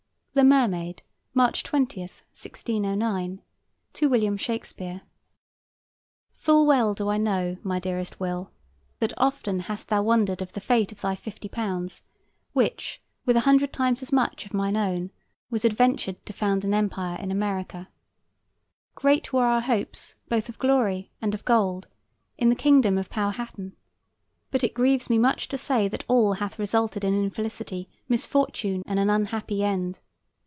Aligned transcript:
The 0.33 0.45
Mermaid, 0.45 1.03
March 1.33 1.61
20, 1.61 1.99
1609. 2.03 3.41
To 3.91 4.05
WILLIAM 4.07 4.37
SHAKESPEARE: 4.37 5.01
Full 6.31 6.65
well 6.65 6.93
do 6.93 7.09
I 7.09 7.17
know, 7.17 7.57
my 7.63 7.79
dearest 7.79 8.17
Will, 8.21 8.49
that 8.99 9.11
often 9.17 9.59
hast 9.59 9.89
thou 9.89 10.03
wondered 10.03 10.41
of 10.41 10.53
the 10.53 10.61
fate 10.61 10.93
of 10.93 11.01
thy 11.01 11.15
£50, 11.17 12.01
which, 12.53 13.01
with 13.25 13.35
a 13.35 13.41
hundred 13.41 13.73
times 13.73 14.01
as 14.01 14.13
much 14.13 14.45
of 14.45 14.53
mine 14.53 14.77
own, 14.77 15.11
was 15.49 15.65
adventured 15.65 16.25
to 16.25 16.31
found 16.31 16.63
an 16.63 16.73
empire 16.73 17.19
in 17.19 17.29
America. 17.29 17.89
Great 18.95 19.33
were 19.33 19.43
our 19.43 19.59
hopes, 19.61 20.15
both 20.29 20.47
of 20.47 20.57
glory 20.57 21.11
and 21.21 21.33
of 21.33 21.43
gold, 21.43 21.89
in 22.37 22.47
the 22.47 22.55
kingdom 22.55 22.97
of 22.97 23.09
Powhatan. 23.09 23.75
But 24.49 24.63
it 24.63 24.73
grieves 24.73 25.09
me 25.09 25.17
much 25.17 25.49
to 25.49 25.57
say 25.57 25.89
that 25.89 26.05
all 26.07 26.33
hath 26.35 26.57
resulted 26.57 27.03
in 27.03 27.13
infelicity, 27.15 27.89
misfortune, 28.07 28.81
and 28.85 28.97
an 28.97 29.09
unhappy 29.09 29.61
end. 29.61 29.99